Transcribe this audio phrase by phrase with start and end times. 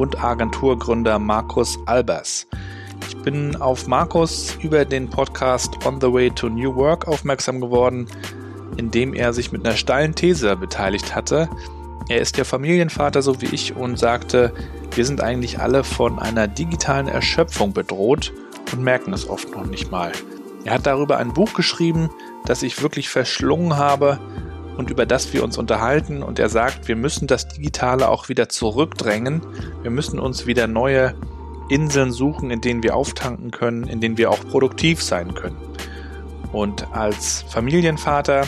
[0.00, 2.46] und Agenturgründer Markus Albers.
[3.06, 8.06] Ich bin auf Markus über den Podcast On the Way to New Work aufmerksam geworden,
[8.78, 11.50] in dem er sich mit einer steilen These beteiligt hatte.
[12.08, 14.54] Er ist ja Familienvater so wie ich und sagte,
[14.94, 18.32] wir sind eigentlich alle von einer digitalen Erschöpfung bedroht
[18.72, 20.12] und merken es oft noch nicht mal.
[20.64, 22.08] Er hat darüber ein Buch geschrieben,
[22.46, 24.18] das ich wirklich verschlungen habe
[24.76, 26.22] und über das wir uns unterhalten.
[26.22, 29.42] Und er sagt, wir müssen das Digitale auch wieder zurückdrängen.
[29.82, 31.14] Wir müssen uns wieder neue
[31.68, 35.56] Inseln suchen, in denen wir auftanken können, in denen wir auch produktiv sein können.
[36.52, 38.46] Und als Familienvater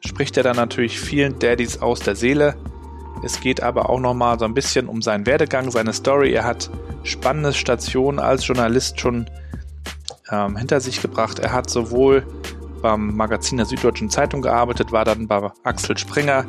[0.00, 2.56] spricht er dann natürlich vielen Daddys aus der Seele.
[3.24, 6.32] Es geht aber auch nochmal so ein bisschen um seinen Werdegang, seine Story.
[6.32, 6.70] Er hat
[7.02, 9.28] spannende Stationen als Journalist schon
[10.30, 11.38] ähm, hinter sich gebracht.
[11.38, 12.24] Er hat sowohl
[12.80, 16.44] beim Magazin der Süddeutschen Zeitung gearbeitet, war dann bei Axel Springer,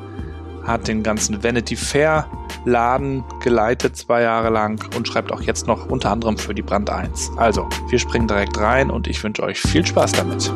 [0.63, 2.27] hat den ganzen Vanity Fair
[2.65, 6.89] Laden geleitet zwei Jahre lang und schreibt auch jetzt noch unter anderem für die Brand
[6.89, 7.31] 1.
[7.37, 10.51] Also, wir springen direkt rein und ich wünsche euch viel Spaß damit.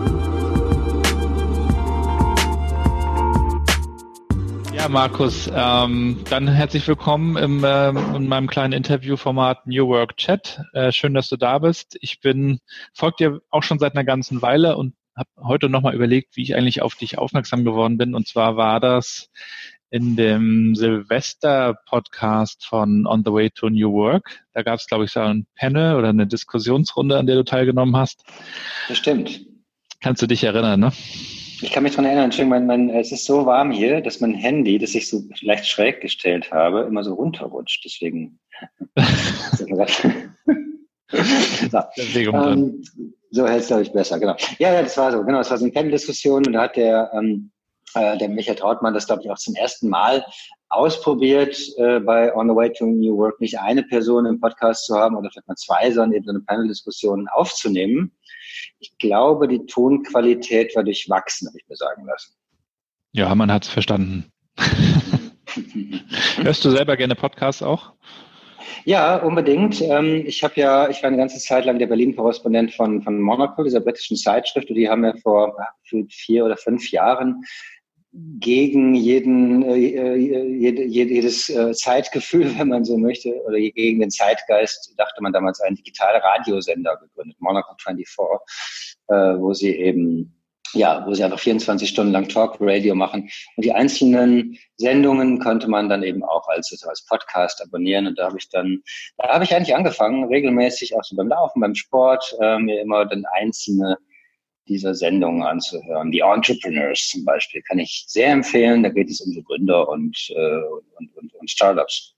[4.85, 10.61] Ja, Markus, ähm, dann herzlich willkommen im, äh, in meinem kleinen Interviewformat New Work Chat.
[10.73, 11.97] Äh, schön, dass du da bist.
[12.01, 12.59] Ich bin,
[12.93, 16.55] folgt dir auch schon seit einer ganzen Weile und habe heute nochmal überlegt, wie ich
[16.55, 18.15] eigentlich auf dich aufmerksam geworden bin.
[18.15, 19.29] Und zwar war das
[19.89, 24.43] in dem Silvester-Podcast von On the Way to New Work.
[24.53, 27.95] Da gab es, glaube ich, so ein Panel oder eine Diskussionsrunde, an der du teilgenommen
[27.95, 28.23] hast.
[28.89, 29.45] Das stimmt.
[30.01, 30.91] Kannst du dich erinnern, ne?
[31.61, 34.33] Ich kann mich daran erinnern, Entschuldigung, mein, mein, es ist so warm hier, dass mein
[34.33, 37.85] Handy, das ich so leicht schräg gestellt habe, immer so runterrutscht.
[37.85, 38.39] Deswegen.
[41.69, 41.79] so.
[42.33, 42.83] ähm,
[43.31, 44.35] so hält es, glaube ich, besser, genau.
[44.59, 47.11] Ja, ja, das war so, genau, das war so eine Panel-Diskussion und da hat der,
[47.13, 47.51] ähm,
[47.93, 50.25] äh, der Michael Trautmann das, glaube ich, auch zum ersten Mal
[50.69, 54.95] ausprobiert, äh, bei On the Way to New Work nicht eine Person im Podcast zu
[54.95, 58.11] haben oder vielleicht mal zwei, sondern eben so eine Panel-Diskussion aufzunehmen.
[58.79, 62.33] Ich glaube, die Tonqualität war durchwachsen, habe ich mir sagen lassen.
[63.11, 64.31] Ja, man hat es verstanden.
[66.37, 67.93] Hörst du selber gerne Podcasts auch?
[68.83, 69.81] Ja, unbedingt.
[69.81, 73.63] Ähm, ich habe ja, ich war eine ganze Zeit lang der Berlin-Korrespondent von, von Monocle,
[73.63, 75.55] dieser britischen Zeitschrift, und die haben ja vor
[76.09, 77.43] vier oder fünf Jahren
[78.39, 84.93] gegen jeden, äh, jede, jedes äh, Zeitgefühl, wenn man so möchte, oder gegen den Zeitgeist,
[84.97, 88.07] dachte man damals einen digitalen Radiosender gegründet, Monocle 24,
[89.07, 90.33] äh, wo sie eben
[90.73, 93.29] ja, wo sie einfach 24 Stunden lang Talk Radio machen.
[93.55, 98.07] Und die einzelnen Sendungen konnte man dann eben auch als, als Podcast abonnieren.
[98.07, 98.81] Und da habe ich dann,
[99.17, 103.05] da habe ich eigentlich angefangen, regelmäßig auch so beim Laufen, beim Sport, äh, mir immer
[103.05, 103.97] dann einzelne
[104.67, 106.11] dieser Sendungen anzuhören.
[106.11, 108.83] Die Entrepreneurs zum Beispiel kann ich sehr empfehlen.
[108.83, 110.61] Da geht es um so Gründer und, äh,
[110.97, 112.15] und, und, und Startups.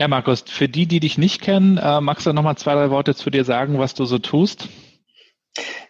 [0.00, 2.90] Ja, Markus, für die, die dich nicht kennen, äh, magst du noch mal zwei, drei
[2.90, 4.68] Worte zu dir sagen, was du so tust?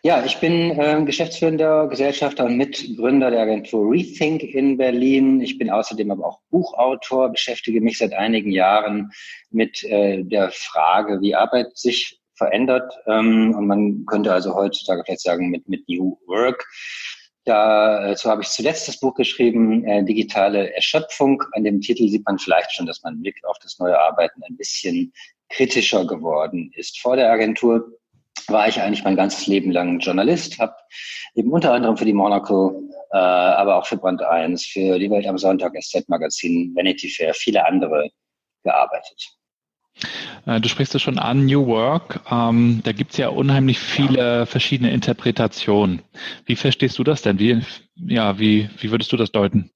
[0.02, 5.40] Ja, ich bin äh, geschäftsführender Gesellschafter und Mitgründer der Agentur Rethink in Berlin.
[5.40, 9.10] Ich bin außerdem aber auch Buchautor, beschäftige mich seit einigen Jahren
[9.50, 12.92] mit äh, der Frage, wie Arbeit sich verändert.
[13.06, 16.66] Ähm, und man könnte also heutzutage vielleicht sagen, mit, mit New Work.
[17.44, 21.42] Dazu habe ich zuletzt das Buch geschrieben, äh, Digitale Erschöpfung.
[21.52, 24.56] An dem Titel sieht man vielleicht schon, dass mein Blick auf das neue Arbeiten ein
[24.56, 25.12] bisschen
[25.48, 27.00] kritischer geworden ist.
[27.00, 27.97] Vor der Agentur
[28.48, 30.74] war ich eigentlich mein ganzes Leben lang Journalist, habe
[31.34, 32.82] eben unter anderem für die Monaco,
[33.12, 37.34] äh, aber auch für Brand 1, für die Welt am Sonntag, SZ Magazin, Vanity Fair,
[37.34, 38.10] viele andere
[38.62, 39.38] gearbeitet.
[40.46, 42.20] Äh, du sprichst es schon an, New Work.
[42.30, 46.02] Ähm, da gibt es ja unheimlich viele verschiedene Interpretationen.
[46.46, 47.38] Wie verstehst du das denn?
[47.38, 47.62] Wie,
[47.96, 49.70] ja, wie, wie würdest du das deuten?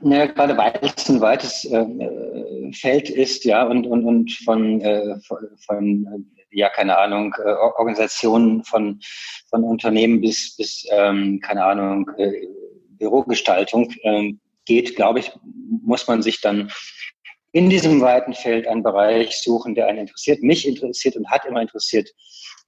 [0.00, 5.18] Naja, gerade weil es ein weites äh, Feld ist, ja, und, und, und von, äh,
[5.26, 9.00] von, von, ja, keine Ahnung, äh, Organisationen von,
[9.50, 12.46] von Unternehmen bis, bis ähm, keine Ahnung, äh,
[12.98, 14.32] Bürogestaltung äh,
[14.64, 15.32] geht, glaube ich,
[15.82, 16.70] muss man sich dann
[17.52, 20.42] in diesem weiten Feld einen Bereich suchen, der einen interessiert.
[20.42, 22.10] Mich interessiert und hat immer interessiert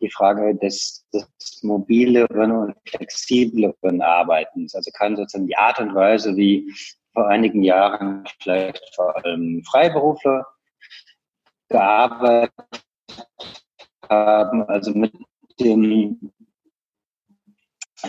[0.01, 4.75] die Frage des, des mobileren und flexibleren Arbeitens.
[4.75, 6.73] Also kann sozusagen die Art und Weise, wie
[7.13, 10.47] vor einigen Jahren vielleicht vor allem Freiberufler
[11.69, 12.53] gearbeitet
[14.11, 15.13] haben, also mit
[15.61, 16.33] dem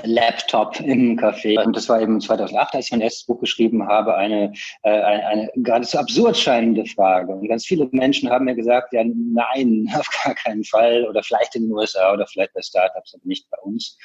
[0.03, 1.63] Laptop im Café.
[1.63, 4.53] Und das war eben 2008, als ich mein erstes Buch geschrieben habe, eine,
[4.83, 7.33] äh, eine, eine geradezu absurd scheinende Frage.
[7.33, 11.05] Und ganz viele Menschen haben mir gesagt, ja, nein, auf gar keinen Fall.
[11.07, 13.97] Oder vielleicht in den USA oder vielleicht bei Startups, aber nicht bei uns.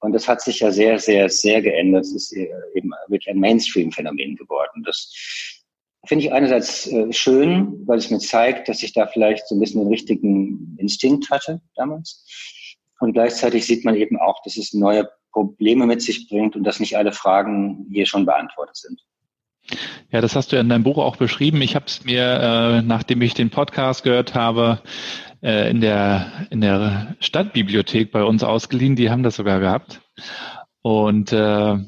[0.00, 2.04] Und das hat sich ja sehr, sehr, sehr geändert.
[2.04, 4.82] Es ist eben wirklich ein Mainstream-Phänomen geworden.
[4.84, 5.10] Das
[6.06, 9.60] finde ich einerseits äh, schön, weil es mir zeigt, dass ich da vielleicht so ein
[9.60, 12.26] bisschen den richtigen Instinkt hatte damals.
[13.00, 16.80] Und gleichzeitig sieht man eben auch, dass es neue Probleme mit sich bringt und dass
[16.80, 19.00] nicht alle Fragen hier schon beantwortet sind.
[20.10, 21.60] Ja, das hast du in deinem Buch auch beschrieben.
[21.62, 24.80] Ich habe es mir, äh, nachdem ich den Podcast gehört habe,
[25.42, 28.96] äh, in der in der Stadtbibliothek bei uns ausgeliehen.
[28.96, 30.00] Die haben das sogar gehabt
[30.82, 31.78] und äh,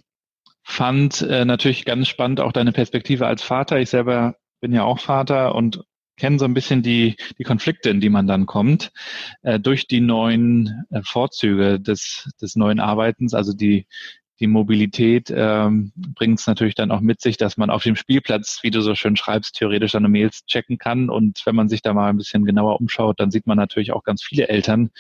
[0.69, 3.79] fand äh, natürlich ganz spannend auch deine Perspektive als Vater.
[3.79, 5.85] Ich selber bin ja auch Vater und
[6.17, 8.91] kennen so ein bisschen die, die Konflikte, in die man dann kommt,
[9.43, 13.87] äh, durch die neuen äh, Vorzüge des, des neuen Arbeitens, also die,
[14.41, 18.61] die Mobilität ähm, bringt es natürlich dann auch mit sich, dass man auf dem Spielplatz,
[18.63, 21.09] wie du so schön schreibst, theoretisch seine Mails checken kann.
[21.09, 24.05] Und wenn man sich da mal ein bisschen genauer umschaut, dann sieht man natürlich auch
[24.05, 24.91] ganz viele Eltern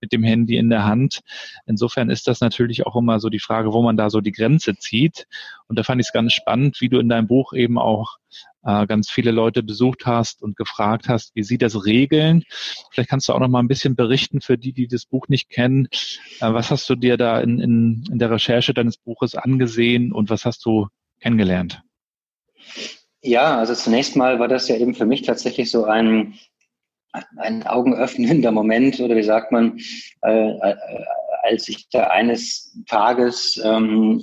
[0.00, 1.20] mit dem Handy in der Hand.
[1.66, 4.76] Insofern ist das natürlich auch immer so die Frage, wo man da so die Grenze
[4.76, 5.26] zieht.
[5.68, 8.16] Und da fand ich es ganz spannend, wie du in deinem Buch eben auch
[8.64, 12.44] äh, ganz viele Leute besucht hast und gefragt hast, wie sie das regeln.
[12.90, 15.50] Vielleicht kannst du auch noch mal ein bisschen berichten für die, die das Buch nicht
[15.50, 15.88] kennen.
[16.40, 20.30] Äh, was hast du dir da in, in, in der Recherche deines Buches angesehen und
[20.30, 20.88] was hast du
[21.20, 21.82] kennengelernt?
[23.22, 26.34] Ja, also zunächst mal war das ja eben für mich tatsächlich so ein,
[27.36, 29.78] ein augenöffnender Moment oder wie sagt man,
[30.22, 30.76] äh, äh,
[31.48, 34.22] als ich da eines Tages ähm,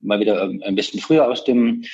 [0.00, 1.84] mal wieder ein bisschen früher aus dem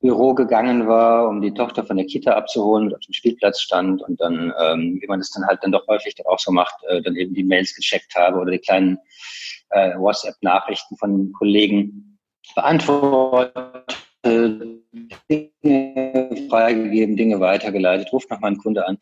[0.00, 4.00] Büro gegangen war, um die Tochter von der Kita abzuholen und auf dem Spielplatz stand
[4.02, 6.74] und dann, ähm, wie man das dann halt dann doch häufig dann auch so macht,
[6.88, 8.98] äh, dann eben die Mails gecheckt habe oder die kleinen
[9.70, 12.18] äh, WhatsApp-Nachrichten von Kollegen
[12.54, 14.80] beantwortet, Dinge
[16.48, 18.98] freigegeben, Dinge weitergeleitet, ruft noch mal ein Kunde an.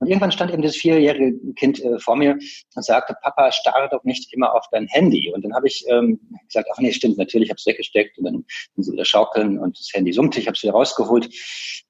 [0.00, 2.32] Und irgendwann stand eben das vierjährige Kind äh, vor mir
[2.74, 5.30] und sagte, Papa, starre doch nicht immer auf dein Handy.
[5.32, 8.44] Und dann habe ich ähm, gesagt, ach nee, stimmt, natürlich, habe es weggesteckt und dann
[8.74, 11.28] sind sie wieder schaukeln und das Handy summte, ich habe es wieder rausgeholt.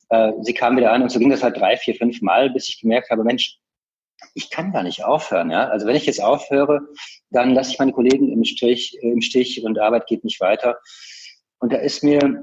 [0.09, 2.69] Äh, sie kam wieder an und so ging das halt drei, vier, fünf Mal, bis
[2.69, 3.61] ich gemerkt habe, Mensch,
[4.35, 5.51] ich kann gar nicht aufhören.
[5.53, 5.69] Ja?
[5.69, 6.81] Also wenn ich jetzt aufhöre,
[7.31, 10.79] dann lasse ich meine Kollegen im Stich, äh, im Stich und Arbeit geht nicht weiter.
[11.61, 12.43] Und da ist mir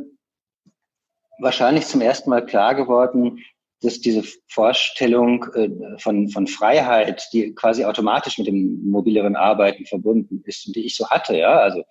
[1.39, 3.43] wahrscheinlich zum ersten Mal klar geworden,
[3.81, 5.69] dass diese Vorstellung äh,
[5.99, 10.95] von, von Freiheit, die quasi automatisch mit dem mobileren Arbeiten verbunden ist und die ich
[10.95, 11.83] so hatte, ja, also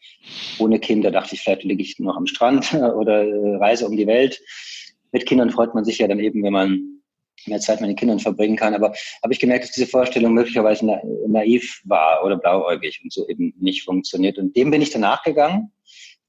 [0.59, 4.07] ohne Kinder dachte ich, vielleicht liege ich noch am Strand oder äh, reise um die
[4.07, 4.41] Welt.
[5.13, 6.97] Mit Kindern freut man sich ja dann eben, wenn man
[7.47, 8.75] mehr Zeit mit den Kindern verbringen kann.
[8.75, 13.29] Aber habe ich gemerkt, dass diese Vorstellung möglicherweise na, naiv war oder blauäugig und so
[13.29, 14.39] eben nicht funktioniert.
[14.39, 15.73] Und dem bin ich danach gegangen,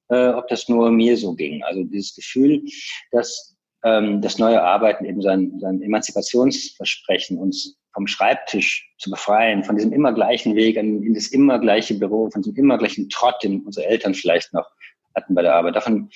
[0.10, 1.64] äh, ob das nur mir so ging.
[1.64, 2.64] Also dieses Gefühl,
[3.12, 9.76] dass ähm, das neue Arbeiten eben sein, sein Emanzipationsversprechen, uns vom Schreibtisch zu befreien, von
[9.76, 13.44] diesem immer gleichen Weg in, in das immer gleiche Büro, von diesem immer gleichen Trott,
[13.44, 14.70] den unsere Eltern vielleicht noch
[15.16, 15.76] hatten bei der Arbeit.
[15.76, 16.10] Davon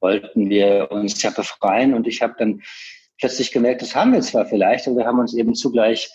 [0.00, 2.62] wollten wir uns ja befreien und ich habe dann
[3.20, 6.08] plötzlich gemerkt, das haben wir zwar vielleicht, aber wir haben uns eben zugleich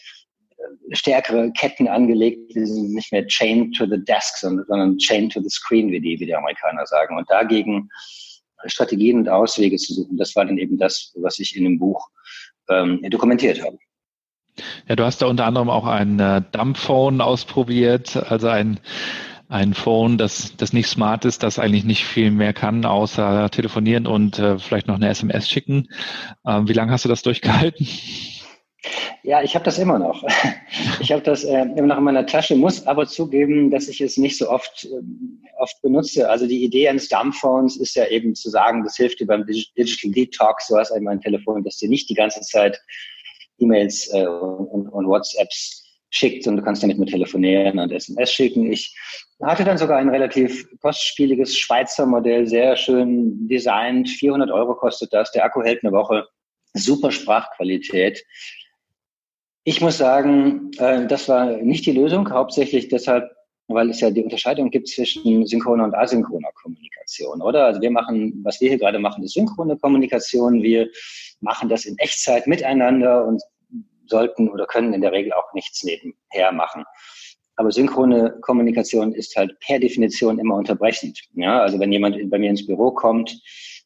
[0.58, 5.42] äh, stärkere Ketten angelegt, die sind nicht mehr chained to the desk, sondern, chained to
[5.42, 7.18] the screen, wie die, wie die Amerikaner sagen.
[7.18, 7.90] Und dagegen
[8.66, 10.18] Strategien und Auswege zu suchen.
[10.18, 12.10] Das war dann eben das, was ich in dem Buch
[12.70, 13.78] ähm, dokumentiert habe.
[14.88, 18.80] Ja, du hast da unter anderem auch ein äh, Dumbphone ausprobiert, also ein
[19.50, 24.08] ein Phone, das, das nicht smart ist, das eigentlich nicht viel mehr kann, außer telefonieren
[24.08, 25.90] und äh, vielleicht noch eine SMS schicken.
[26.44, 27.88] Ähm, wie lange hast du das durchgehalten?
[29.22, 30.24] Ja, ich habe das immer noch.
[31.00, 34.18] Ich habe das äh, immer noch in meiner Tasche, muss aber zugeben, dass ich es
[34.18, 35.04] nicht so oft, äh,
[35.64, 36.30] oft benutze.
[36.30, 40.12] Also die Idee eines Dumbphones ist ja eben zu sagen, das hilft dir beim Digital
[40.12, 40.68] Detox.
[40.68, 42.80] Du hast einmal ein Telefon, das dir nicht die ganze Zeit
[43.60, 48.72] E-Mails äh, und, und WhatsApps schickt und du kannst damit nur telefonieren und SMS schicken.
[48.72, 48.96] Ich
[49.42, 54.10] hatte dann sogar ein relativ kostspieliges Schweizer Modell, sehr schön designt.
[54.10, 55.32] 400 Euro kostet das.
[55.32, 56.28] Der Akku hält eine Woche.
[56.74, 58.24] Super Sprachqualität.
[59.64, 63.32] Ich muss sagen, äh, das war nicht die Lösung, hauptsächlich deshalb,
[63.68, 67.66] weil es ja die Unterscheidung gibt zwischen synchroner und asynchroner Kommunikation, oder?
[67.66, 70.62] Also wir machen, was wir hier gerade machen, ist synchrone Kommunikation.
[70.62, 70.90] Wir
[71.40, 73.42] machen das in Echtzeit miteinander und
[74.08, 76.84] sollten oder können in der Regel auch nichts nebenher machen.
[77.56, 81.20] Aber synchrone Kommunikation ist halt per Definition immer unterbrechend.
[81.36, 83.40] Ja, also wenn jemand bei mir ins Büro kommt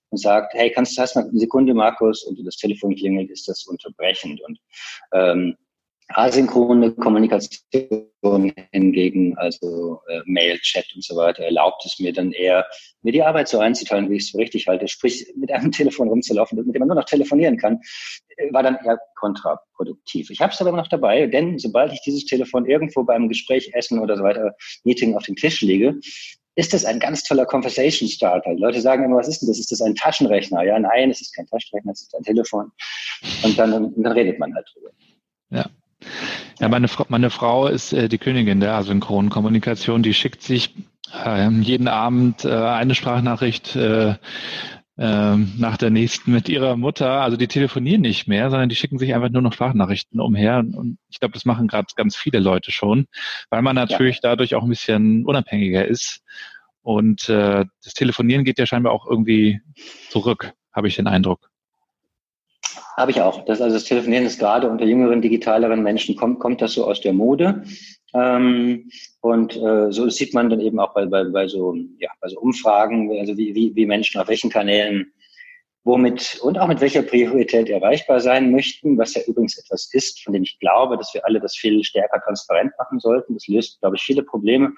[0.09, 3.47] und sagt, hey, kannst du hast mal eine Sekunde, Markus, und das Telefon klingelt, ist
[3.47, 4.41] das unterbrechend.
[4.41, 4.59] Und
[5.13, 5.57] ähm,
[6.09, 12.65] Asynchrone Kommunikation hingegen, also äh, Mail, Chat und so weiter, erlaubt es mir dann eher,
[13.01, 14.87] mir die Arbeit so einzuteilen, wie ich es so richtig halte.
[14.87, 17.81] Sprich, mit einem Telefon rumzulaufen, mit dem man nur noch telefonieren kann,
[18.37, 20.29] äh, war dann eher kontraproduktiv.
[20.29, 23.99] Ich habe es aber noch dabei, denn sobald ich dieses Telefon irgendwo beim Gespräch, Essen
[23.99, 25.99] oder so weiter, Meeting auf den Tisch lege,
[26.55, 28.55] ist das ein ganz toller Conversation Starter.
[28.55, 29.59] Die Leute sagen immer, was ist denn das?
[29.59, 30.63] Ist das ein Taschenrechner?
[30.63, 32.71] Ja, nein, es ist kein Taschenrechner, es ist ein Telefon.
[33.43, 34.89] Und dann, und dann redet man halt drüber.
[35.51, 35.69] Ja.
[36.59, 40.03] Ja, meine, Frau, meine Frau ist äh, die Königin der asynchronen Kommunikation.
[40.03, 40.73] Die schickt sich
[41.25, 44.15] äh, jeden Abend äh, eine Sprachnachricht äh,
[44.97, 47.21] äh, nach der nächsten mit ihrer Mutter.
[47.21, 50.57] Also die telefonieren nicht mehr, sondern die schicken sich einfach nur noch Sprachnachrichten umher.
[50.59, 53.05] Und ich glaube, das machen gerade ganz viele Leute schon,
[53.49, 54.29] weil man natürlich ja.
[54.29, 56.21] dadurch auch ein bisschen unabhängiger ist.
[56.81, 59.61] Und äh, das Telefonieren geht ja scheinbar auch irgendwie
[60.09, 61.49] zurück, habe ich den Eindruck.
[62.95, 63.45] Habe ich auch.
[63.45, 67.01] Das, also das Telefonieren ist gerade unter jüngeren, digitaleren Menschen, kommt, kommt das so aus
[67.01, 67.63] der Mode.
[68.13, 68.89] Ähm,
[69.21, 72.39] und äh, so sieht man dann eben auch bei, bei, bei, so, ja, bei so
[72.39, 75.11] Umfragen, also wie, wie, wie Menschen auf welchen Kanälen
[75.83, 80.33] womit und auch mit welcher Priorität erreichbar sein möchten, was ja übrigens etwas ist, von
[80.33, 83.33] dem ich glaube, dass wir alle das viel stärker transparent machen sollten.
[83.33, 84.73] Das löst, glaube ich, viele Probleme.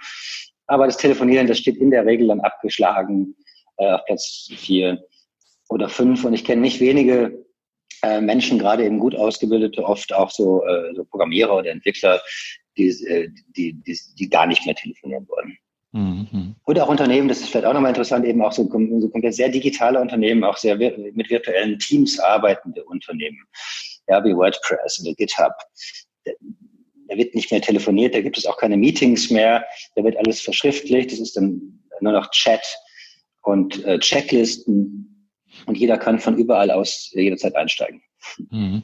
[0.67, 3.35] Aber das Telefonieren, das steht in der Regel dann abgeschlagen
[3.77, 5.03] äh, auf Platz vier
[5.67, 6.23] oder fünf.
[6.25, 7.43] Und ich kenne nicht wenige
[8.03, 12.21] äh, Menschen, gerade eben gut ausgebildete, oft auch so, äh, so Programmierer oder Entwickler,
[12.77, 15.57] die, äh, die, die, die gar nicht mehr telefonieren wollen.
[15.91, 16.55] Mhm.
[16.67, 19.49] Oder auch Unternehmen, das ist vielleicht auch nochmal interessant, eben auch so, so komplett sehr
[19.49, 23.43] digitale Unternehmen, auch sehr mit virtuellen Teams arbeitende Unternehmen,
[24.07, 25.53] ja, wie WordPress oder GitHub.
[26.25, 29.65] Da wird nicht mehr telefoniert, da gibt es auch keine Meetings mehr,
[29.95, 32.61] da wird alles verschriftlicht, das ist dann nur noch Chat
[33.41, 35.18] und äh, Checklisten
[35.65, 38.01] und jeder kann von überall aus jederzeit einsteigen.
[38.49, 38.83] Mhm.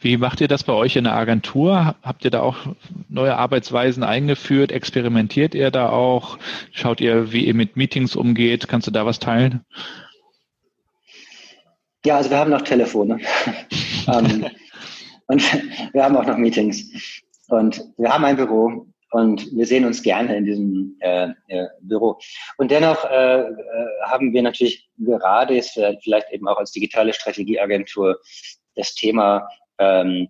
[0.00, 1.96] Wie macht ihr das bei euch in der Agentur?
[2.02, 2.58] Habt ihr da auch
[3.08, 4.70] neue Arbeitsweisen eingeführt?
[4.70, 6.38] Experimentiert ihr da auch?
[6.72, 8.68] Schaut ihr, wie ihr mit Meetings umgeht?
[8.68, 9.64] Kannst du da was teilen?
[12.04, 13.18] Ja, also wir haben noch Telefone.
[14.06, 14.46] ähm,
[15.26, 15.42] und
[15.92, 17.22] wir haben auch noch Meetings.
[17.48, 22.18] Und wir haben ein Büro und wir sehen uns gerne in diesem äh, äh, Büro.
[22.58, 23.50] Und dennoch äh, äh,
[24.04, 28.20] haben wir natürlich gerade jetzt vielleicht eben auch als digitale Strategieagentur
[28.74, 30.28] das Thema, ähm,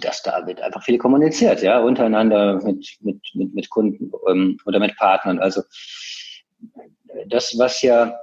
[0.00, 4.80] dass da wird einfach viel kommuniziert, ja, untereinander mit, mit, mit, mit Kunden ähm, oder
[4.80, 5.38] mit Partnern.
[5.38, 5.62] Also
[7.28, 8.18] das, was ja,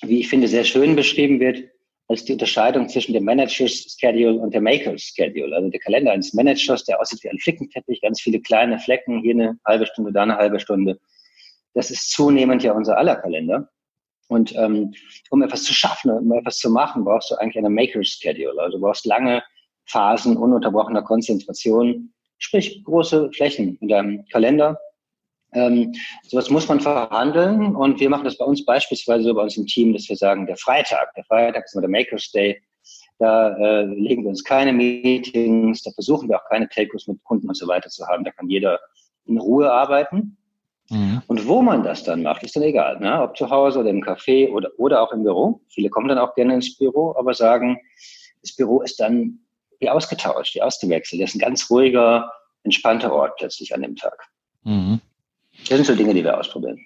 [0.00, 1.71] wie ich finde, sehr schön beschrieben wird,
[2.08, 5.54] als die Unterscheidung zwischen dem Manager's Schedule und der Maker's Schedule.
[5.54, 9.34] Also der Kalender eines Managers, der aussieht wie ein Flickenteppich, ganz viele kleine Flecken, hier
[9.34, 10.98] eine halbe Stunde, da eine halbe Stunde.
[11.74, 13.70] Das ist zunehmend ja unser aller Kalender.
[14.28, 14.94] Und ähm,
[15.30, 18.60] um etwas zu schaffen, um etwas zu machen, brauchst du eigentlich eine Maker's Schedule.
[18.60, 19.42] Also du brauchst lange
[19.86, 24.78] Phasen ununterbrochener Konzentration, sprich große Flächen in deinem Kalender.
[25.54, 25.92] Ähm,
[26.26, 29.66] sowas muss man verhandeln und wir machen das bei uns beispielsweise so bei uns im
[29.66, 32.62] Team, dass wir sagen, der Freitag, der Freitag ist immer der Maker's Day,
[33.18, 37.48] da äh, legen wir uns keine Meetings, da versuchen wir auch keine Telcos mit Kunden
[37.48, 38.80] und so weiter zu haben, da kann jeder
[39.26, 40.36] in Ruhe arbeiten.
[40.90, 41.22] Mhm.
[41.26, 43.22] Und wo man das dann macht, ist dann egal, ne?
[43.22, 45.60] ob zu Hause oder im Café oder, oder auch im Büro.
[45.68, 47.78] Viele kommen dann auch gerne ins Büro, aber sagen,
[48.42, 49.38] das Büro ist dann
[49.78, 51.22] wie ausgetauscht, wie ausgewechselt.
[51.22, 52.30] Das ist ein ganz ruhiger,
[52.64, 54.28] entspannter Ort plötzlich an dem Tag.
[54.64, 55.00] Mhm.
[55.68, 56.78] Das sind so Dinge, die wir ausprobieren.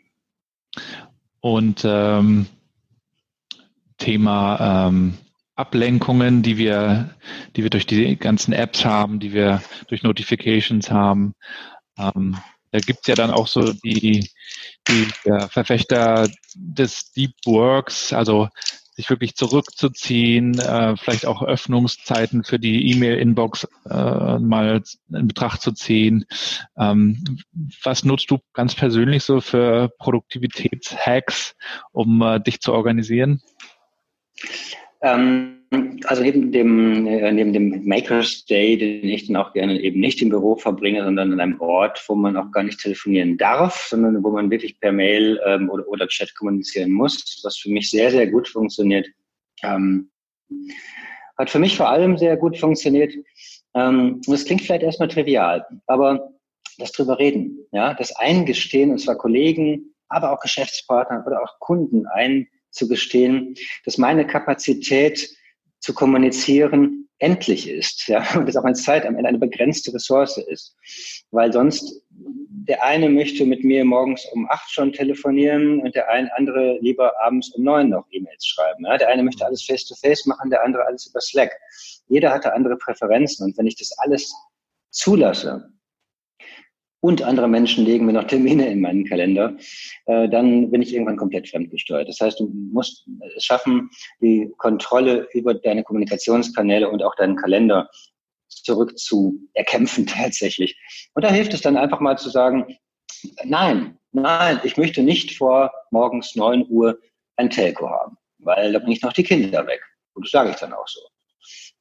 [1.41, 2.47] Und ähm,
[3.99, 5.19] Thema ähm,
[5.55, 7.15] Ablenkungen, die wir,
[7.57, 11.35] die wir durch die ganzen Apps haben, die wir durch Notifications haben.
[11.99, 12.37] Ähm,
[12.73, 14.29] da gibt's ja dann auch so die,
[14.89, 18.49] die ja, Verfechter des Deep Works, also
[18.97, 25.73] sich wirklich zurückzuziehen, äh, vielleicht auch Öffnungszeiten für die E-Mail-Inbox äh, mal in Betracht zu
[25.73, 26.25] ziehen.
[26.79, 27.39] Ähm,
[27.83, 31.55] was nutzt du ganz persönlich so für Produktivitätshacks,
[31.93, 33.43] um äh, dich zu organisieren?
[35.03, 35.56] Ähm
[36.05, 40.23] also neben dem, äh, neben dem Makers Day, den ich dann auch gerne eben nicht
[40.23, 44.23] im Büro verbringe, sondern an einem Ort, wo man auch gar nicht telefonieren darf, sondern
[44.23, 48.11] wo man wirklich per Mail ähm, oder, oder Chat kommunizieren muss, was für mich sehr,
[48.11, 49.09] sehr gut funktioniert.
[49.63, 50.11] Ähm,
[51.37, 53.13] hat für mich vor allem sehr gut funktioniert.
[53.75, 56.31] Ähm, das klingt vielleicht erstmal trivial, aber
[56.79, 62.05] das drüber reden, ja, das Eingestehen, und zwar Kollegen, aber auch Geschäftspartner oder auch Kunden
[62.07, 63.55] einzugestehen,
[63.85, 65.29] dass meine Kapazität
[65.81, 70.39] zu kommunizieren endlich ist, ja, und das auch eine Zeit am Ende eine begrenzte Ressource
[70.39, 70.77] ist,
[71.31, 72.03] weil sonst
[72.69, 77.13] der eine möchte mit mir morgens um acht schon telefonieren und der eine andere lieber
[77.23, 78.85] abends um neun noch E-Mails schreiben.
[78.85, 78.99] Ja.
[78.99, 81.53] Der eine möchte alles face to face machen, der andere alles über Slack.
[82.09, 84.35] Jeder hatte andere Präferenzen und wenn ich das alles
[84.91, 85.71] zulasse,
[87.07, 89.57] und andere Menschen legen mir noch Termine in meinen Kalender,
[90.07, 92.09] äh, dann bin ich irgendwann komplett fremdgesteuert.
[92.09, 93.89] Das heißt, du musst es schaffen,
[94.21, 97.89] die Kontrolle über deine Kommunikationskanäle und auch deinen Kalender
[98.49, 100.77] zurück zu erkämpfen tatsächlich.
[101.15, 102.77] Und da hilft es dann einfach mal zu sagen,
[103.45, 106.99] nein, nein, ich möchte nicht vor morgens neun Uhr
[107.37, 109.81] ein Telco haben, weil da bringe ich noch die Kinder weg.
[110.15, 111.01] Und das sage ich dann auch so.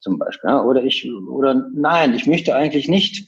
[0.01, 0.51] Zum Beispiel.
[0.51, 3.27] Oder ich, oder nein, ich möchte eigentlich nicht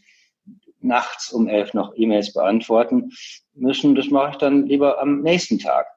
[0.87, 3.11] nachts um elf noch E-Mails beantworten
[3.53, 3.95] müssen.
[3.95, 5.87] Das mache ich dann lieber am nächsten Tag.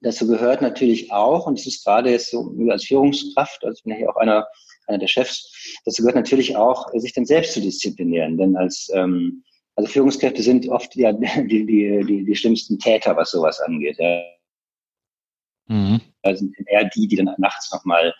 [0.00, 3.92] Dazu gehört natürlich auch, und das ist gerade jetzt so als Führungskraft, also ich bin
[3.92, 4.46] ja hier auch einer,
[4.86, 8.38] einer der Chefs, dazu gehört natürlich auch, sich dann selbst zu disziplinieren.
[8.38, 9.42] Denn als ähm,
[9.78, 13.96] also Führungskräfte sind oft ja die, die, die, die schlimmsten Täter, was sowas angeht.
[13.98, 14.22] Ja.
[15.68, 16.00] Mhm.
[16.22, 18.12] Also sind eher die, die dann nachts nochmal,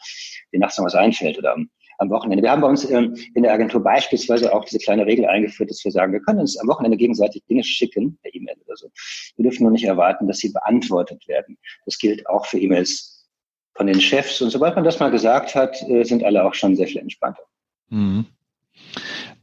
[0.52, 1.68] die nachts noch was einfällt oder am,
[1.98, 2.42] am Wochenende.
[2.42, 5.84] Wir haben bei uns ähm, in der Agentur beispielsweise auch diese kleine Regel eingeführt, dass
[5.84, 8.88] wir sagen, wir können uns am Wochenende gegenseitig Dinge schicken, per E-Mail oder so.
[9.36, 11.58] Wir dürfen nur nicht erwarten, dass sie beantwortet werden.
[11.84, 13.28] Das gilt auch für E-Mails
[13.74, 14.40] von den Chefs.
[14.40, 17.42] Und sobald man das mal gesagt hat, äh, sind alle auch schon sehr viel entspannter.
[17.90, 18.26] Mhm.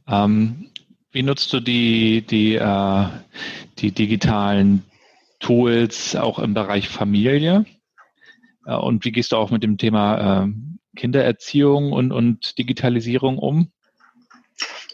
[0.08, 0.70] Ähm,
[1.10, 3.06] wie nutzt du die, die, äh,
[3.78, 4.84] die digitalen
[5.40, 7.64] Tools auch im Bereich Familie?
[8.66, 13.70] Äh, und wie gehst du auch mit dem Thema ähm, Kindererziehung und, und Digitalisierung um?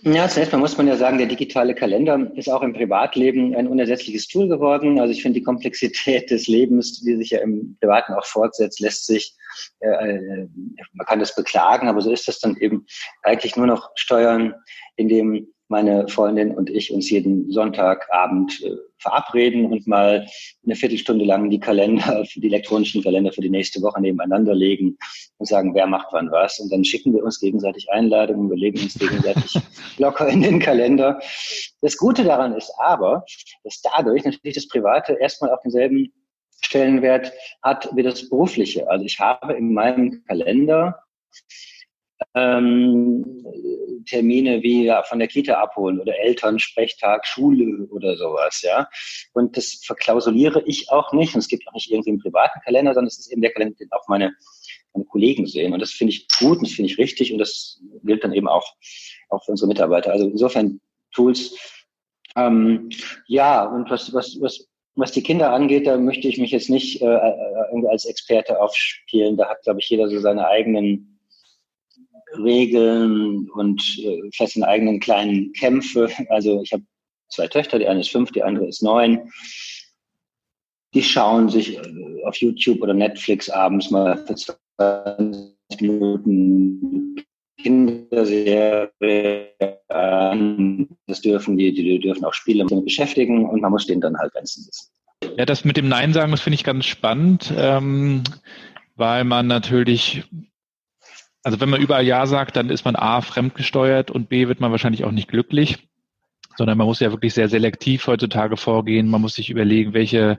[0.05, 3.69] Ja, zunächst mal muss man ja sagen, der digitale Kalender ist auch im Privatleben ein
[3.69, 4.99] unersetzliches Tool geworden.
[4.99, 9.07] Also ich finde die Komplexität des Lebens, die sich ja im Privaten auch fortsetzt, lässt
[9.07, 9.37] sich,
[9.79, 10.49] äh, äh
[10.93, 12.85] man kann das beklagen, aber so ist das dann eben
[13.23, 14.55] eigentlich nur noch steuern,
[14.97, 20.27] indem meine Freundin und ich uns jeden Sonntagabend äh, verabreden und mal
[20.65, 24.99] eine Viertelstunde lang die Kalender, die elektronischen Kalender für die nächste Woche nebeneinander legen
[25.39, 26.61] und sagen, wer macht wann was.
[26.61, 29.59] Und dann schicken wir uns gegenseitig Einladungen, wir legen uns gegenseitig
[29.99, 31.19] locker in den Kalender.
[31.81, 33.25] Das Gute daran ist aber,
[33.65, 36.13] dass dadurch natürlich das Private erstmal auf denselben
[36.61, 37.33] Stellenwert
[37.63, 38.89] hat wie das berufliche.
[38.89, 41.03] Also ich habe in meinem Kalender
[42.35, 43.45] ähm,
[44.07, 48.89] Termine wie ja, von der Kita abholen oder Elternsprechtag, Schule oder sowas, ja.
[49.33, 51.35] Und das verklausuliere ich auch nicht.
[51.35, 53.77] Und es gibt auch nicht irgendwie einen privaten Kalender, sondern es ist eben der Kalender,
[53.77, 54.33] den auch meine,
[54.93, 55.73] meine Kollegen sehen.
[55.73, 58.49] Und das finde ich gut und das finde ich richtig und das gilt dann eben
[58.49, 58.75] auch,
[59.29, 60.13] auch für unsere Mitarbeiter.
[60.13, 60.81] Also insofern
[61.13, 61.57] Tools.
[62.37, 62.89] Ähm,
[63.27, 67.03] ja, und was, was, was, was die Kinder angeht, da möchte ich mich jetzt nicht
[67.03, 69.37] äh, äh als Experte aufspielen.
[69.37, 71.12] Da hat, glaube ich, jeder so seine eigenen
[72.39, 76.09] Regeln und äh, seine eigenen kleinen Kämpfe.
[76.29, 76.85] Also ich habe
[77.29, 79.31] zwei Töchter, die eine ist fünf, die andere ist neun.
[80.95, 87.17] Die schauen sich äh, auf YouTube oder Netflix abends mal für 20 Minuten
[87.59, 88.91] Kinderserie
[89.89, 90.89] an.
[91.07, 94.65] Das dürfen die, die dürfen auch Spiele beschäftigen und man muss denen dann halt Grenzen
[94.65, 94.89] setzen.
[95.37, 98.25] Ja, das mit dem Nein sagen, das finde ich ganz spannend, ähm,
[98.97, 100.25] weil man natürlich
[101.43, 104.71] also wenn man überall Ja sagt, dann ist man A, fremdgesteuert und B, wird man
[104.71, 105.89] wahrscheinlich auch nicht glücklich,
[106.57, 109.09] sondern man muss ja wirklich sehr selektiv heutzutage vorgehen.
[109.09, 110.39] Man muss sich überlegen, welche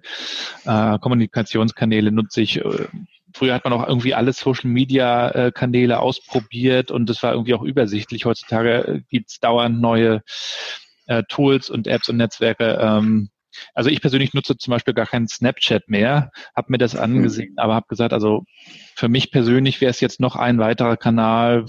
[0.66, 2.58] äh, Kommunikationskanäle nutze ich.
[2.58, 2.88] Äh,
[3.34, 8.26] früher hat man auch irgendwie alle Social-Media-Kanäle ausprobiert und das war irgendwie auch übersichtlich.
[8.26, 10.22] Heutzutage äh, gibt's dauernd neue
[11.08, 12.78] äh, Tools und Apps und Netzwerke.
[12.80, 13.30] Ähm,
[13.74, 17.76] also ich persönlich nutze zum Beispiel gar keinen Snapchat mehr, habe mir das angesehen, aber
[17.76, 18.44] habe gesagt, also
[18.96, 21.66] für mich persönlich wäre es jetzt noch ein weiterer Kanal.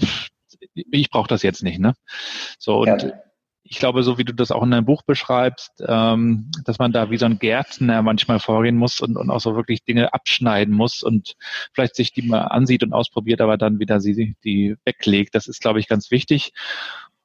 [0.73, 1.93] Ich brauche das jetzt nicht, ne?
[2.59, 3.13] So und ja.
[3.63, 7.09] ich glaube, so wie du das auch in deinem Buch beschreibst, ähm, dass man da
[7.11, 11.03] wie so ein Gärtner manchmal vorgehen muss und, und auch so wirklich Dinge abschneiden muss
[11.03, 11.35] und
[11.73, 15.35] vielleicht sich die mal ansieht und ausprobiert, aber dann wieder sie die weglegt.
[15.35, 16.51] Das ist, glaube ich, ganz wichtig.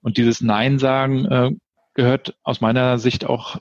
[0.02, 1.50] Und dieses Nein sagen äh,
[1.94, 3.58] gehört aus meiner Sicht auch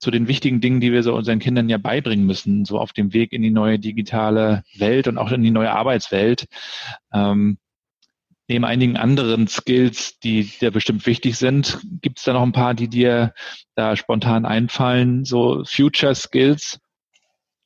[0.00, 3.12] zu den wichtigen Dingen, die wir so unseren Kindern ja beibringen müssen, so auf dem
[3.12, 6.46] Weg in die neue digitale Welt und auch in die neue Arbeitswelt.
[7.12, 7.58] Ähm,
[8.48, 12.74] neben einigen anderen Skills, die dir bestimmt wichtig sind, gibt es da noch ein paar,
[12.74, 13.34] die dir
[13.76, 16.80] da spontan einfallen, so Future Skills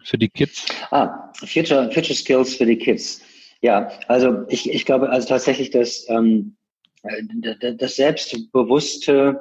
[0.02, 0.66] für die Kids?
[0.90, 3.22] Ah, Future, Future Skills für die Kids.
[3.62, 6.56] Ja, also ich, ich glaube also tatsächlich, dass ähm,
[7.78, 9.40] das selbstbewusste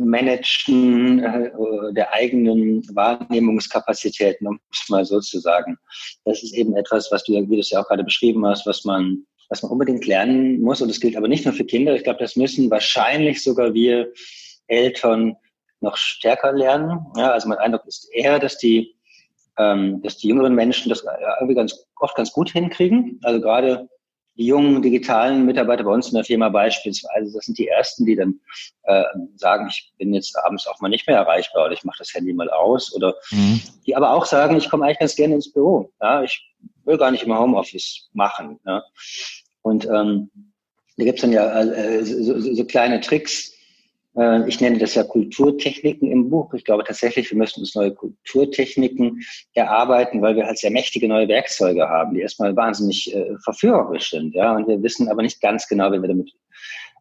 [0.00, 1.50] Managen äh,
[1.92, 5.78] der eigenen Wahrnehmungskapazitäten, um es mal so zu sagen.
[6.24, 8.84] Das ist eben etwas, was du, wie du es ja auch gerade beschrieben hast, was
[8.84, 10.80] man was man unbedingt lernen muss.
[10.80, 11.94] Und das gilt aber nicht nur für Kinder.
[11.94, 14.12] Ich glaube, das müssen wahrscheinlich sogar wir
[14.68, 15.36] Eltern
[15.80, 17.04] noch stärker lernen.
[17.16, 18.94] Ja, also mein Eindruck ist eher, dass die,
[19.58, 21.04] ähm, dass die jüngeren Menschen das
[21.40, 23.18] irgendwie ganz oft ganz gut hinkriegen.
[23.24, 23.88] Also gerade
[24.40, 28.16] die jungen digitalen Mitarbeiter bei uns in der Firma beispielsweise, das sind die ersten, die
[28.16, 28.40] dann
[28.84, 29.04] äh,
[29.36, 32.32] sagen, ich bin jetzt abends auch mal nicht mehr erreichbar oder ich mache das Handy
[32.32, 33.60] mal aus oder mhm.
[33.86, 35.92] die aber auch sagen, ich komme eigentlich ganz gerne ins Büro.
[36.00, 36.42] Ja, ich
[36.86, 38.58] will gar nicht immer Homeoffice machen.
[38.64, 38.82] Ja.
[39.60, 40.30] Und ähm,
[40.96, 43.52] da gibt's dann ja äh, so, so, so kleine Tricks.
[44.16, 46.52] Äh, ich nenne das ja Kulturtechniken im Buch.
[46.54, 49.22] Ich glaube tatsächlich, wir müssen uns neue Kulturtechniken
[49.54, 54.34] erarbeiten, weil wir halt sehr mächtige neue Werkzeuge haben, die erstmal wahnsinnig äh, verführerisch sind.
[54.34, 56.32] Ja, und wir wissen aber nicht ganz genau, wie wir damit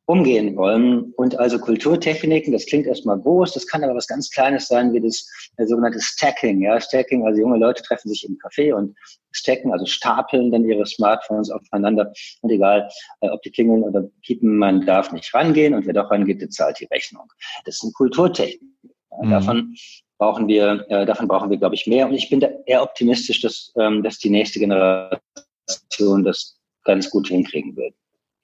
[0.09, 1.13] umgehen wollen.
[1.17, 4.99] Und also Kulturtechniken, das klingt erstmal groß, das kann aber was ganz Kleines sein, wie
[4.99, 6.63] das äh, sogenannte Stacking.
[6.63, 8.97] Ja, Stacking, also junge Leute treffen sich im Café und
[9.31, 12.11] stacken, also stapeln dann ihre Smartphones aufeinander.
[12.41, 12.89] Und egal,
[13.21, 16.49] äh, ob die klingeln oder piepen, man darf nicht rangehen und wer doch rangeht, der
[16.49, 17.31] zahlt die Rechnung.
[17.65, 18.79] Das sind Kulturtechniken.
[19.21, 19.29] Mhm.
[19.29, 19.75] Davon
[20.17, 22.07] brauchen wir, äh, davon brauchen wir, glaube ich, mehr.
[22.07, 27.27] Und ich bin da eher optimistisch, dass, ähm, dass die nächste Generation das ganz gut
[27.27, 27.93] hinkriegen wird.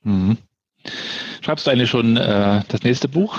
[0.03, 0.37] Mhm.
[1.45, 3.37] Schreibst du eigentlich schon äh, das nächste Buch?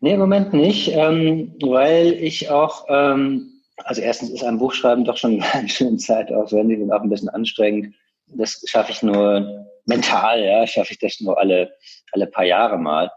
[0.00, 5.16] Nee, im Moment nicht, ähm, weil ich auch, ähm, also erstens ist ein Buchschreiben doch
[5.16, 7.94] schon eine schöne Zeit aufwendig und auch ein bisschen anstrengend.
[8.26, 11.70] Das schaffe ich nur mental, ja, schaffe ich das nur alle,
[12.10, 13.08] alle paar Jahre mal.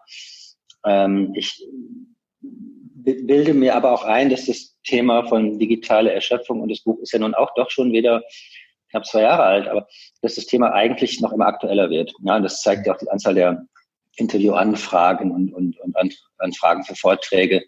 [0.86, 1.66] Ähm, ich
[2.44, 7.14] bilde mir aber auch ein, dass das Thema von digitaler Erschöpfung und das Buch ist
[7.14, 8.22] ja nun auch doch schon wieder
[8.90, 9.88] knapp zwei Jahre alt, aber
[10.22, 12.14] dass das Thema eigentlich noch immer aktueller wird.
[12.24, 13.66] Ja, und das zeigt ja auch die Anzahl der
[14.16, 15.96] Interviewanfragen und, und, und
[16.38, 17.64] Anfragen für Vorträge,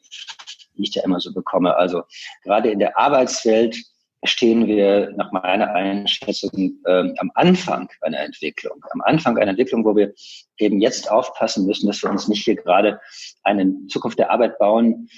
[0.75, 1.75] die ich da immer so bekomme.
[1.75, 2.03] Also
[2.43, 3.77] gerade in der Arbeitswelt
[4.23, 6.51] stehen wir nach meiner Einschätzung
[6.87, 8.83] ähm, am Anfang einer Entwicklung.
[8.91, 10.13] Am Anfang einer Entwicklung, wo wir
[10.57, 12.99] eben jetzt aufpassen müssen, dass wir uns nicht hier gerade
[13.43, 15.09] eine Zukunft der Arbeit bauen,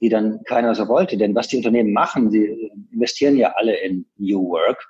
[0.00, 1.16] die dann keiner so wollte.
[1.16, 4.88] Denn was die Unternehmen machen, die investieren ja alle in New Work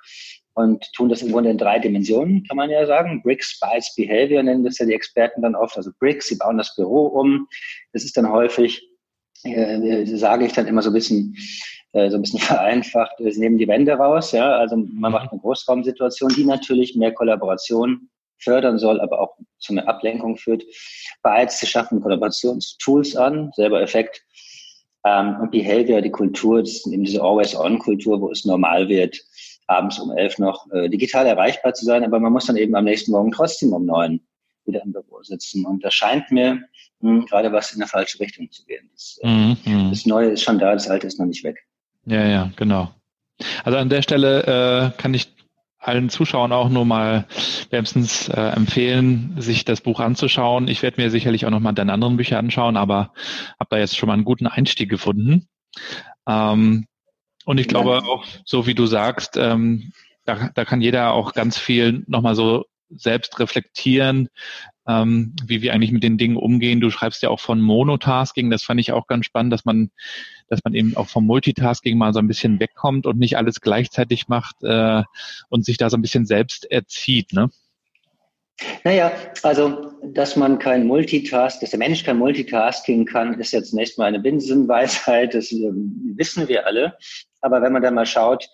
[0.55, 3.21] und tun das im Grunde in drei Dimensionen, kann man ja sagen.
[3.23, 5.75] Bricks, Bytes, Behavior nennen das ja die Experten dann oft.
[5.77, 7.47] Also Bricks, sie bauen das Büro um.
[7.91, 8.87] Das ist dann häufig,
[9.43, 11.35] äh, sage ich dann immer so ein bisschen,
[11.93, 14.31] äh, so ein bisschen vereinfacht, sie nehmen die Wände raus.
[14.31, 19.73] Ja, also man macht eine Großraumsituation, die natürlich mehr Kollaboration fördern soll, aber auch zu
[19.73, 20.63] mehr Ablenkung führt.
[21.23, 24.23] Bytes, sie schaffen Kollaborationstools an, selber Effekt.
[25.05, 29.19] Ähm, und Behavior, die Kultur, das ist eben diese Always-On-Kultur, wo es normal wird,
[29.67, 32.85] abends um elf noch äh, digital erreichbar zu sein, aber man muss dann eben am
[32.85, 34.21] nächsten Morgen trotzdem um neun
[34.65, 35.65] wieder im Büro sitzen.
[35.65, 36.63] Und das scheint mir
[36.99, 38.89] mh, hm, gerade was in eine falsche Richtung zu gehen.
[38.93, 39.89] Das, äh, mhm, mhm.
[39.89, 41.65] das Neue ist schon da, das Alte ist noch nicht weg.
[42.05, 42.91] Ja, ja, genau.
[43.63, 45.33] Also an der Stelle äh, kann ich
[45.79, 47.25] allen Zuschauern auch nur mal
[47.69, 50.67] wärmstens äh, empfehlen, sich das Buch anzuschauen.
[50.69, 53.13] Ich werde mir sicherlich auch noch mal deine anderen Bücher anschauen, aber
[53.59, 55.47] habe da jetzt schon mal einen guten Einstieg gefunden.
[56.25, 56.85] Ähm,
[57.45, 58.03] und ich glaube ja.
[58.03, 59.91] auch, so wie du sagst, ähm,
[60.25, 64.29] da, da kann jeder auch ganz viel nochmal so selbst reflektieren,
[64.87, 66.81] ähm, wie wir eigentlich mit den Dingen umgehen.
[66.81, 69.91] Du schreibst ja auch von Monotasking, das fand ich auch ganz spannend, dass man,
[70.49, 74.27] dass man eben auch vom Multitasking mal so ein bisschen wegkommt und nicht alles gleichzeitig
[74.27, 75.03] macht äh,
[75.49, 77.49] und sich da so ein bisschen selbst erzieht, ne?
[78.83, 83.97] Naja, also, dass man kein Multitask, dass der Mensch kein Multitasking kann, ist jetzt zunächst
[83.97, 86.95] mal eine Binsenweisheit, das äh, wissen wir alle.
[87.43, 88.49] Aber wenn man dann mal schaut,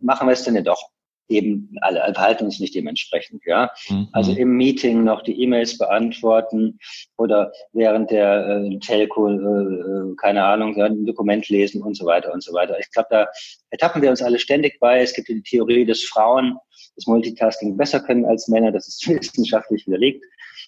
[0.00, 0.90] machen wir es denn ja doch
[1.30, 3.70] eben alle verhalten uns nicht dementsprechend, ja.
[3.88, 4.08] Mhm.
[4.12, 6.78] Also im Meeting noch die E-Mails beantworten
[7.16, 12.32] oder während der äh, Telco, äh, äh keine Ahnung, ein Dokument lesen und so weiter
[12.32, 12.78] und so weiter.
[12.78, 13.28] Ich glaube, da
[13.70, 15.00] ertappen wir uns alle ständig bei.
[15.00, 16.56] Es gibt die Theorie, dass Frauen
[16.96, 18.72] das Multitasking besser können als Männer.
[18.72, 20.24] Das ist wissenschaftlich widerlegt.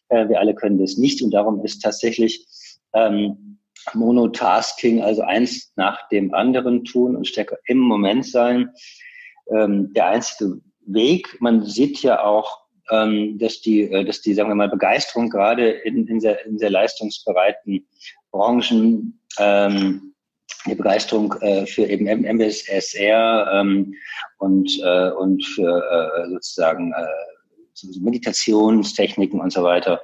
[0.09, 2.47] Äh, wir alle können das nicht und darum ist tatsächlich
[2.95, 3.59] ähm,
[3.95, 8.71] Monotasking, also eins nach dem anderen tun und stärker im Moment sein,
[9.51, 11.37] ähm, der einzige Weg.
[11.41, 15.71] Man sieht ja auch, ähm, dass die, äh, dass die, sagen wir mal, Begeisterung gerade
[15.71, 17.87] in, in, sehr, in sehr leistungsbereiten
[18.31, 20.15] Branchen, ähm,
[20.67, 23.95] die Begeisterung äh, für eben MBSR ähm,
[24.39, 30.03] und, äh, und für äh, sozusagen äh, Meditationstechniken und so weiter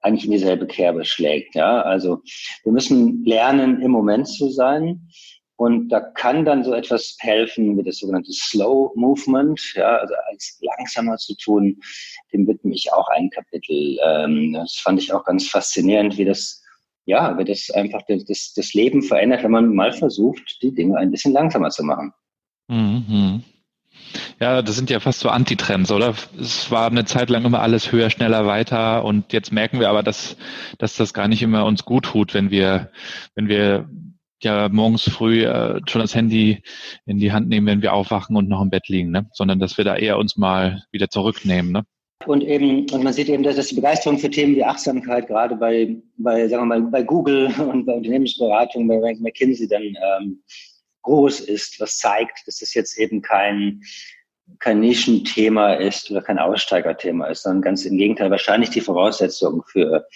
[0.00, 1.54] eigentlich in dieselbe Kerbe schlägt.
[1.54, 2.22] Ja, also
[2.62, 5.08] wir müssen lernen, im Moment zu sein.
[5.58, 10.58] Und da kann dann so etwas helfen wie das sogenannte Slow Movement, ja, also als
[10.60, 11.80] langsamer zu tun.
[12.32, 13.98] Dem widme ich auch ein Kapitel.
[14.06, 16.62] Ähm, das fand ich auch ganz faszinierend, wie das,
[17.06, 21.10] ja, wie das einfach das, das Leben verändert, wenn man mal versucht, die Dinge ein
[21.10, 22.12] bisschen langsamer zu machen.
[22.68, 23.42] Mhm.
[24.40, 26.14] Ja, das sind ja fast so Antitrends, oder?
[26.38, 30.02] Es war eine Zeit lang immer alles höher, schneller, weiter und jetzt merken wir aber,
[30.02, 30.36] dass,
[30.78, 32.90] dass das gar nicht immer uns gut tut, wenn wir,
[33.34, 33.88] wenn wir
[34.42, 36.62] ja morgens früh äh, schon das Handy
[37.06, 39.26] in die Hand nehmen, wenn wir aufwachen und noch im Bett liegen, ne?
[39.32, 41.72] sondern dass wir da eher uns mal wieder zurücknehmen.
[41.72, 41.84] Ne?
[42.26, 45.96] Und eben, und man sieht eben, dass die Begeisterung für Themen wie Achtsamkeit gerade bei,
[46.16, 50.42] bei, sagen wir mal, bei Google und bei Unternehmensberatung, bei McKinsey dann ähm,
[51.06, 53.82] groß ist, was zeigt, dass es jetzt eben kein,
[54.58, 60.06] kein Nischenthema ist oder kein Aussteigerthema ist, sondern ganz im Gegenteil wahrscheinlich die Voraussetzung für,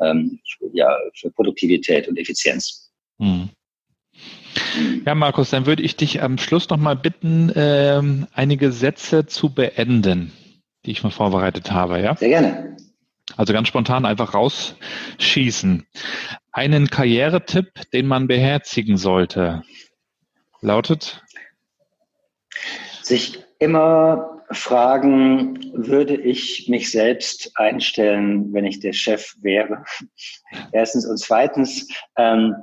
[0.00, 0.40] ähm,
[0.72, 2.92] ja, für Produktivität und Effizienz.
[3.18, 3.50] Hm.
[5.06, 9.54] Ja, Markus, dann würde ich dich am Schluss noch mal bitten, ähm, einige Sätze zu
[9.54, 10.32] beenden,
[10.84, 12.00] die ich mal vorbereitet habe.
[12.00, 12.16] Ja?
[12.16, 12.76] Sehr gerne.
[13.36, 15.86] Also ganz spontan einfach rausschießen.
[16.50, 19.62] Einen Karrieretipp, den man beherzigen sollte
[20.60, 21.22] lautet?
[23.02, 29.84] Sich immer fragen, würde ich mich selbst einstellen, wenn ich der Chef wäre?
[30.72, 31.06] Erstens.
[31.06, 32.54] Und zweitens, ähm,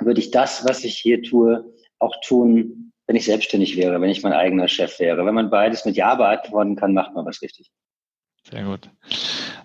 [0.00, 1.64] würde ich das, was ich hier tue,
[1.98, 5.26] auch tun, wenn ich selbstständig wäre, wenn ich mein eigener Chef wäre.
[5.26, 7.70] Wenn man beides mit Ja beantworten kann, macht man was richtig.
[8.50, 8.88] Sehr gut.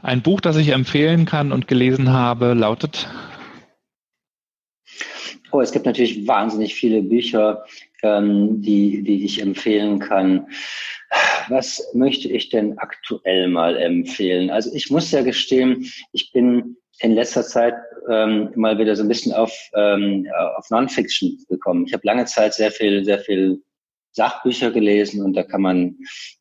[0.02, 3.08] Ein Buch, das ich empfehlen kann und gelesen habe, lautet?
[5.56, 7.64] Oh, es gibt natürlich wahnsinnig viele Bücher,
[8.04, 10.48] ähm, die, die ich empfehlen kann.
[11.48, 14.50] Was möchte ich denn aktuell mal empfehlen?
[14.50, 17.76] Also ich muss ja gestehen, ich bin in letzter Zeit
[18.10, 21.86] ähm, mal wieder so ein bisschen auf, ähm, auf Non-Fiction gekommen.
[21.88, 23.62] Ich habe lange Zeit sehr viel, sehr viel
[24.12, 25.96] Sachbücher gelesen und da kann man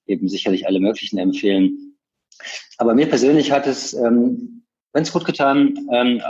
[0.08, 1.96] eben sicherlich alle möglichen empfehlen.
[2.78, 6.20] Aber mir persönlich hat es, ähm, es gut getan, ähm,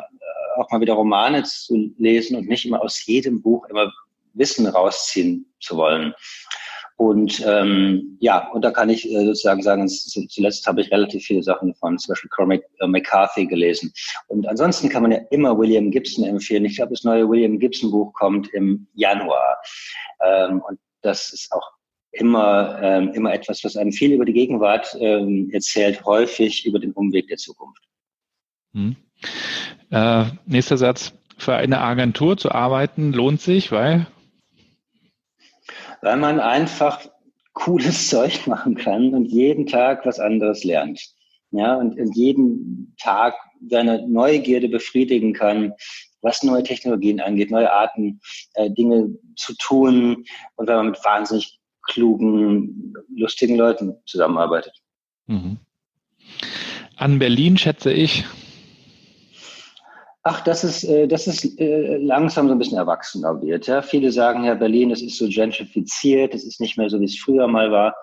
[0.57, 3.93] auch mal wieder Romane zu lesen und nicht immer aus jedem Buch immer
[4.35, 6.15] Wissen rausziehen zu wollen.
[6.97, 11.43] Und ähm, ja, und da kann ich äh, sozusagen sagen, zuletzt habe ich relativ viele
[11.43, 13.93] Sachen von zum Beispiel Cormac äh, McCarthy gelesen.
[14.29, 16.65] Und ansonsten kann man ja immer William Gibson empfehlen.
[16.65, 19.57] Ich glaube, das neue William Gibson Buch kommt im Januar.
[20.25, 21.69] Ähm, und das ist auch
[22.13, 26.93] immer, ähm, immer etwas, was einem viel über die Gegenwart ähm, erzählt, häufig über den
[26.93, 27.83] Umweg der Zukunft.
[28.73, 28.95] Hm.
[29.91, 31.13] Äh, nächster Satz.
[31.37, 34.07] Für eine Agentur zu arbeiten lohnt sich, weil?
[36.01, 37.01] Weil man einfach
[37.53, 41.01] cooles Zeug machen kann und jeden Tag was anderes lernt.
[41.51, 43.35] Ja, und, und jeden Tag
[43.69, 45.73] seine Neugierde befriedigen kann,
[46.21, 48.21] was neue Technologien angeht, neue Arten,
[48.55, 50.25] äh, Dinge zu tun
[50.57, 54.73] und wenn man mit wahnsinnig klugen, lustigen Leuten zusammenarbeitet.
[55.27, 55.59] Mhm.
[56.97, 58.25] An Berlin schätze ich,
[60.27, 63.67] Ach, das ist, äh, das ist äh, langsam so ein bisschen erwachsener wird.
[63.67, 63.83] Ja?
[63.83, 67.19] Viele sagen ja, Berlin, das ist so gentrifiziert, das ist nicht mehr so, wie es
[67.19, 67.95] früher mal war.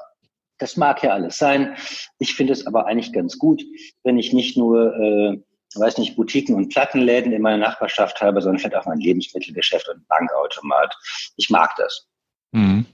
[0.59, 1.75] Das mag ja alles sein.
[2.19, 3.63] Ich finde es aber eigentlich ganz gut,
[4.03, 5.41] wenn ich nicht nur, äh,
[5.73, 10.07] weiß nicht, Boutiquen und Plattenläden in meiner Nachbarschaft habe, sondern vielleicht auch mein Lebensmittelgeschäft und
[10.07, 10.95] Bankautomat.
[11.37, 12.07] Ich mag das.
[12.51, 12.85] Mhm.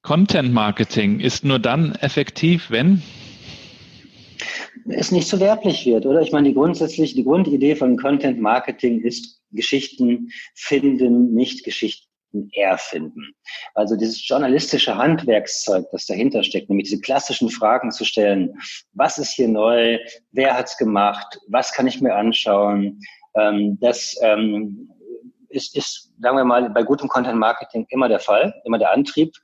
[0.00, 3.02] Content Marketing ist nur dann effektiv, wenn
[4.90, 6.20] es nicht so werblich wird, oder?
[6.20, 12.08] Ich meine, die grundsätzlich, die Grundidee von Content Marketing ist Geschichten finden, nicht Geschichten
[12.52, 13.34] erfinden.
[13.74, 18.54] Also dieses journalistische Handwerkszeug, das dahinter steckt, nämlich diese klassischen Fragen zu stellen.
[18.92, 19.98] Was ist hier neu?
[20.32, 21.38] Wer hat's gemacht?
[21.48, 23.00] Was kann ich mir anschauen?
[23.34, 24.90] Ähm, das ähm,
[25.48, 29.34] ist, ist, sagen wir mal, bei gutem Content Marketing immer der Fall, immer der Antrieb.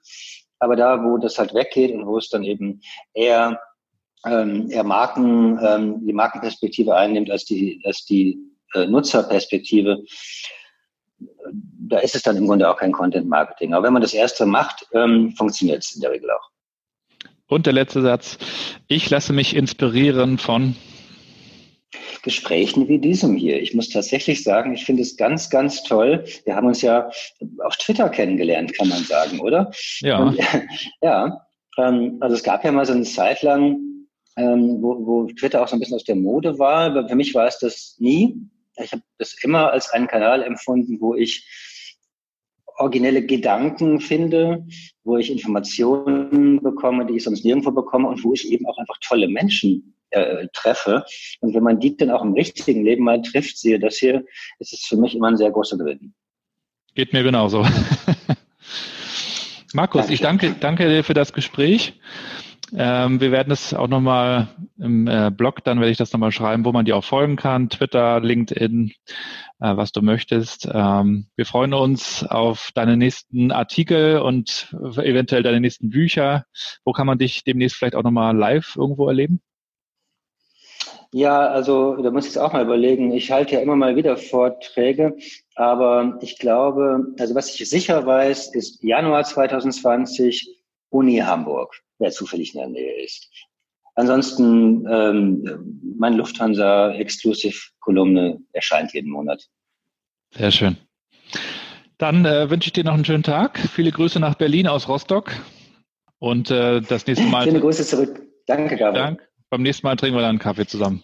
[0.59, 2.81] Aber da, wo das halt weggeht und wo es dann eben
[3.13, 3.59] eher
[4.25, 8.39] ähm, er Marken, ähm, die Markenperspektive einnimmt als die, als die
[8.75, 10.05] äh, Nutzerperspektive,
[11.89, 13.75] da ist es dann im Grunde auch kein Content Marketing.
[13.75, 16.51] Aber wenn man das erste macht, ähm, funktioniert es in der Regel auch.
[17.47, 18.39] Und der letzte Satz.
[18.89, 20.77] Ich lasse mich inspirieren von
[22.23, 23.61] Gesprächen wie diesem hier.
[23.61, 26.25] Ich muss tatsächlich sagen, ich finde es ganz, ganz toll.
[26.45, 27.11] Wir haben uns ja
[27.63, 29.71] auf Twitter kennengelernt, kann man sagen, oder?
[30.01, 30.19] Ja.
[30.19, 30.39] Und,
[31.03, 31.47] ja.
[31.77, 33.79] Ähm, also es gab ja mal so eine Zeit lang,
[34.37, 36.87] ähm, wo, wo Twitter auch so ein bisschen aus der Mode war.
[36.87, 38.37] Aber für mich war es das nie.
[38.77, 41.47] Ich habe das immer als einen Kanal empfunden, wo ich
[42.77, 44.67] originelle Gedanken finde,
[45.05, 48.97] wo ich Informationen bekomme, die ich sonst nirgendwo bekomme und wo ich eben auch einfach
[49.01, 51.05] tolle Menschen äh, treffe.
[51.41, 54.25] Und wenn man die dann auch im richtigen Leben mal trifft, sehe das hier,
[54.59, 56.15] ist es für mich immer ein sehr großer Gewinn.
[56.95, 57.65] Geht mir genauso.
[59.73, 60.15] Markus, danke.
[60.15, 61.95] ich danke, danke dir für das Gespräch.
[62.77, 66.65] Ähm, wir werden es auch nochmal im äh, Blog, dann werde ich das nochmal schreiben,
[66.65, 67.69] wo man dir auch folgen kann.
[67.69, 68.93] Twitter, LinkedIn,
[69.61, 70.69] äh, was du möchtest.
[70.73, 76.47] Ähm, wir freuen uns auf deine nächsten Artikel und eventuell deine nächsten Bücher.
[76.85, 79.41] Wo kann man dich demnächst vielleicht auch nochmal live irgendwo erleben?
[81.13, 83.13] Ja, also da muss ich es auch mal überlegen.
[83.13, 85.17] Ich halte ja immer mal wieder Vorträge,
[85.55, 90.64] aber ich glaube, also was ich sicher weiß, ist Januar 2020
[90.95, 93.29] Uni Hamburg, wer zufällig in der Nähe ist.
[93.97, 99.45] Ansonsten ähm, mein Lufthansa Exclusive Kolumne erscheint jeden Monat.
[100.31, 100.77] Sehr schön.
[101.99, 103.59] Dann äh, wünsche ich dir noch einen schönen Tag.
[103.59, 105.33] Viele Grüße nach Berlin aus Rostock.
[106.19, 107.45] Und äh, das nächste Mal.
[107.45, 108.21] Schöne Grüße zurück.
[108.47, 109.05] Danke, Gabriel.
[109.05, 109.29] Dank.
[109.51, 111.03] Beim nächsten Mal trinken wir dann einen Kaffee zusammen.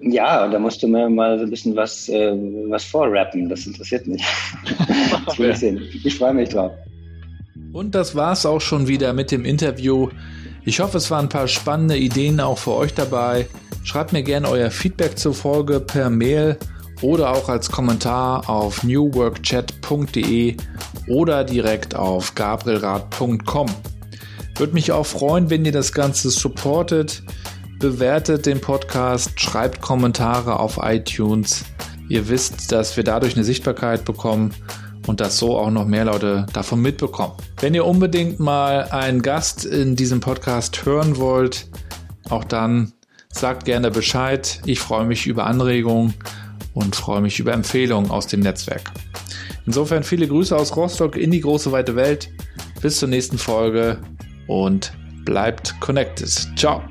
[0.00, 2.32] Ja, da musst du mir mal so ein bisschen was, äh,
[2.68, 3.48] was vorrappen.
[3.48, 4.22] Das interessiert mich.
[5.26, 5.82] das will ich sehen.
[6.04, 6.72] Ich freue mich drauf.
[7.72, 10.10] Und das war's auch schon wieder mit dem Interview.
[10.64, 13.48] Ich hoffe, es waren ein paar spannende Ideen auch für euch dabei.
[13.82, 16.58] Schreibt mir gerne euer Feedback zur Folge per Mail
[17.00, 20.56] oder auch als Kommentar auf newworkchat.de
[21.08, 23.66] oder direkt auf gabrielrad.com.
[24.56, 27.22] Würde mich auch freuen, wenn ihr das Ganze supportet.
[27.80, 31.64] Bewertet den Podcast, schreibt Kommentare auf iTunes.
[32.08, 34.54] Ihr wisst, dass wir dadurch eine Sichtbarkeit bekommen
[35.06, 37.34] und dass so auch noch mehr Leute davon mitbekommen.
[37.60, 41.68] Wenn ihr unbedingt mal einen Gast in diesem Podcast hören wollt,
[42.28, 42.92] auch dann
[43.30, 44.60] sagt gerne Bescheid.
[44.66, 46.14] Ich freue mich über Anregungen
[46.74, 48.92] und freue mich über Empfehlungen aus dem Netzwerk.
[49.66, 52.30] Insofern viele Grüße aus Rostock in die große weite Welt.
[52.80, 53.98] Bis zur nächsten Folge
[54.48, 54.92] und
[55.24, 56.28] bleibt connected.
[56.56, 56.82] Ciao.